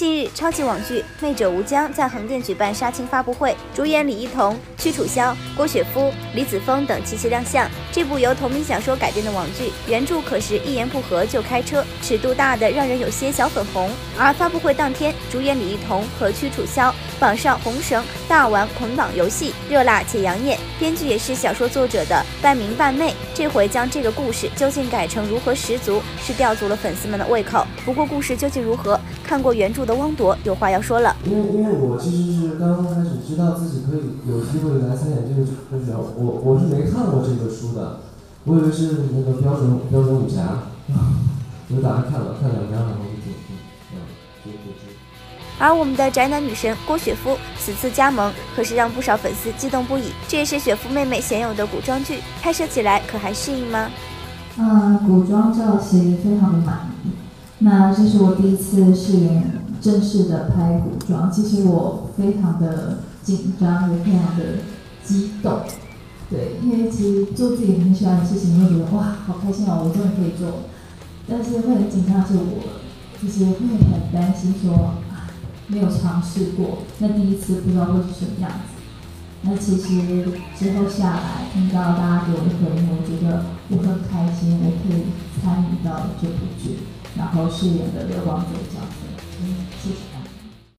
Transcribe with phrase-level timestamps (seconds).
[0.00, 7.68] 近日，超级网剧《魅者无疆》在横店举办杀青发布会，主演李一桐、屈楚萧、郭雪芙、李子峰等齐齐亮相。
[7.92, 13.90] 这部由同名小说改编的网剧，原著可是一言不合就开车，尺度大的让人有些小粉红。
[14.16, 20.58] 而发布会当天，主演李一桐和屈楚萧绑上红绳，大玩捆绑游戏，热辣且养眼。
[20.78, 27.66] 编剧也是小说作者的半明半昧，这回将这个故事究竟改成如何十足，是吊足了粉丝们的胃口。
[27.84, 28.98] 不过故事究竟如何，
[29.30, 31.14] 看过原著的汪铎有话要说了。
[31.24, 38.00] 因为因为我其实是刚刚开始知道自己可以有机会来参演这个的时候，我我是没看过这个书的，
[38.42, 40.66] 我以为是那个标准标准武侠，
[41.70, 43.54] 我就打算看了看两章，然后就就
[43.94, 44.02] 嗯
[44.44, 44.90] 就就知。
[45.60, 50.06] 而我们的宅男女神郭雪芙此次加盟，可是让不少粉丝激动不已。
[50.26, 53.88] 这也是雪芙妹妹鲜有的古装剧，拍摄起来可还适应吗？
[54.58, 57.10] 嗯，古装造型非常的满意。
[57.60, 64.44] 那这是我第一次饰演正式的拍古装，其实我非常的紧张，也非常的
[65.04, 65.60] 激动。
[66.30, 70.60] 对，因为其实做自己很喜欢的事情，你会觉得哇，好开心哦，我终于可以做。
[71.28, 72.64] 但是会很紧张的是我，
[73.20, 74.72] 就是会很担心说
[75.10, 75.28] 啊，
[75.66, 78.80] 没有尝试过，那第一次不知道会是什么样子。
[79.42, 80.24] 那其实
[80.56, 85.02] 之后下来听到大家给我的回应，我觉得我很开心，我可以
[85.84, 86.78] 到这部剧，
[87.16, 89.06] 然后饰演的刘光泽角色。
[89.42, 90.29] 嗯，谢谢。